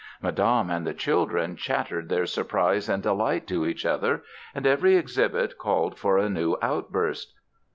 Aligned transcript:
Madame 0.19 0.71
and 0.71 0.87
the 0.87 0.95
children 0.95 1.55
chattered 1.55 2.09
their 2.09 2.25
surprise 2.25 2.89
and 2.89 3.03
delight 3.03 3.45
to 3.45 3.67
each 3.67 3.85
other, 3.85 4.23
and 4.55 4.65
every 4.65 4.95
exhibit 4.97 5.59
called 5.59 5.95
for 5.95 6.17
a 6.17 6.27
new 6.27 6.57
outburst. 6.59 7.35